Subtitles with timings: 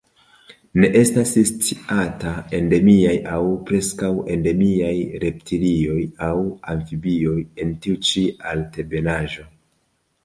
[0.83, 6.33] Ne estas sciataj endemiaj aŭ preskaŭ endemiaj reptilioj aŭ
[6.75, 9.51] amfibioj en tiu ĉi altebenaĵo.